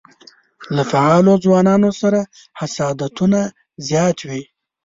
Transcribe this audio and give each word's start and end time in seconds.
له 0.75 0.83
فعالو 0.91 1.33
ځوانانو 1.43 1.89
سره 2.01 2.19
حسادتونه 2.59 3.39
زیات 3.87 4.17
وي. 4.29 4.43